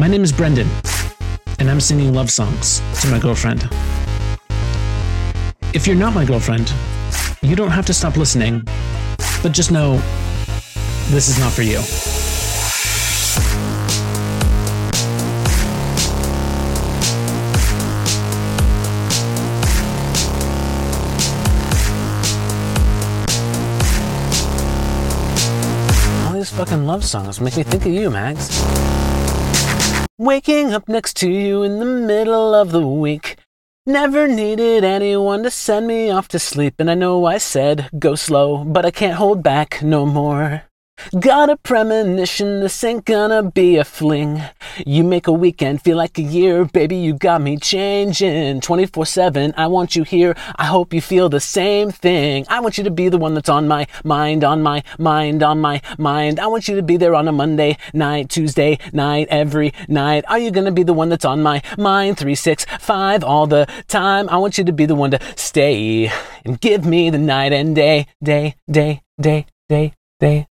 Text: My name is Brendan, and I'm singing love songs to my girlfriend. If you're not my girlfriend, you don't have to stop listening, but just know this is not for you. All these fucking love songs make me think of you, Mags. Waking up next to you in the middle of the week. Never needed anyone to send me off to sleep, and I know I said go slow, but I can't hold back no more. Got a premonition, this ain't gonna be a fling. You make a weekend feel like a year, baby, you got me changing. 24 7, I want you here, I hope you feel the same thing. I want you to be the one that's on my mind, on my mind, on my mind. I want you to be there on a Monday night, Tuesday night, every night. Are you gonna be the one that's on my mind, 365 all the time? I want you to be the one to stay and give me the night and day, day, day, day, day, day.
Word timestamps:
My 0.00 0.06
name 0.06 0.22
is 0.22 0.30
Brendan, 0.30 0.68
and 1.58 1.68
I'm 1.68 1.80
singing 1.80 2.14
love 2.14 2.30
songs 2.30 2.80
to 3.02 3.08
my 3.08 3.18
girlfriend. 3.18 3.68
If 5.74 5.88
you're 5.88 5.96
not 5.96 6.14
my 6.14 6.24
girlfriend, 6.24 6.72
you 7.42 7.56
don't 7.56 7.72
have 7.72 7.84
to 7.86 7.92
stop 7.92 8.16
listening, 8.16 8.62
but 9.42 9.50
just 9.50 9.72
know 9.72 9.96
this 11.08 11.28
is 11.28 11.40
not 11.40 11.52
for 11.52 11.62
you. 11.62 11.78
All 26.28 26.34
these 26.34 26.50
fucking 26.50 26.86
love 26.86 27.04
songs 27.04 27.40
make 27.40 27.56
me 27.56 27.64
think 27.64 27.84
of 27.84 27.90
you, 27.90 28.10
Mags. 28.10 29.07
Waking 30.20 30.74
up 30.74 30.88
next 30.88 31.14
to 31.18 31.30
you 31.30 31.62
in 31.62 31.78
the 31.78 31.84
middle 31.84 32.52
of 32.52 32.72
the 32.72 32.84
week. 32.84 33.36
Never 33.86 34.26
needed 34.26 34.82
anyone 34.82 35.44
to 35.44 35.50
send 35.50 35.86
me 35.86 36.10
off 36.10 36.26
to 36.28 36.40
sleep, 36.40 36.74
and 36.80 36.90
I 36.90 36.94
know 36.94 37.24
I 37.24 37.38
said 37.38 37.88
go 38.00 38.16
slow, 38.16 38.64
but 38.64 38.84
I 38.84 38.90
can't 38.90 39.14
hold 39.14 39.44
back 39.44 39.80
no 39.80 40.04
more. 40.06 40.67
Got 41.18 41.48
a 41.48 41.56
premonition, 41.56 42.60
this 42.60 42.84
ain't 42.84 43.04
gonna 43.04 43.42
be 43.42 43.76
a 43.76 43.84
fling. 43.84 44.42
You 44.86 45.04
make 45.04 45.26
a 45.26 45.32
weekend 45.32 45.80
feel 45.80 45.96
like 45.96 46.18
a 46.18 46.22
year, 46.22 46.64
baby, 46.66 46.96
you 46.96 47.14
got 47.14 47.40
me 47.40 47.56
changing. 47.56 48.60
24 48.60 49.06
7, 49.06 49.54
I 49.56 49.68
want 49.68 49.96
you 49.96 50.02
here, 50.02 50.36
I 50.56 50.66
hope 50.66 50.92
you 50.92 51.00
feel 51.00 51.28
the 51.28 51.40
same 51.40 51.90
thing. 51.90 52.44
I 52.48 52.60
want 52.60 52.76
you 52.76 52.84
to 52.84 52.90
be 52.90 53.08
the 53.08 53.16
one 53.16 53.34
that's 53.34 53.48
on 53.48 53.66
my 53.66 53.86
mind, 54.04 54.44
on 54.44 54.62
my 54.62 54.82
mind, 54.98 55.42
on 55.42 55.60
my 55.60 55.80
mind. 55.98 56.40
I 56.40 56.46
want 56.46 56.68
you 56.68 56.76
to 56.76 56.82
be 56.82 56.96
there 56.96 57.14
on 57.14 57.26
a 57.26 57.32
Monday 57.32 57.78
night, 57.94 58.28
Tuesday 58.28 58.78
night, 58.92 59.28
every 59.30 59.72
night. 59.88 60.24
Are 60.28 60.38
you 60.38 60.50
gonna 60.50 60.72
be 60.72 60.82
the 60.82 60.92
one 60.94 61.08
that's 61.08 61.24
on 61.24 61.42
my 61.42 61.62
mind, 61.78 62.18
365 62.18 63.24
all 63.24 63.46
the 63.46 63.66
time? 63.86 64.28
I 64.28 64.36
want 64.36 64.58
you 64.58 64.64
to 64.64 64.72
be 64.72 64.84
the 64.84 64.94
one 64.94 65.12
to 65.12 65.20
stay 65.36 66.12
and 66.44 66.60
give 66.60 66.84
me 66.84 67.08
the 67.08 67.18
night 67.18 67.52
and 67.52 67.74
day, 67.74 68.08
day, 68.22 68.56
day, 68.70 69.00
day, 69.18 69.46
day, 69.68 69.94
day. 70.20 70.46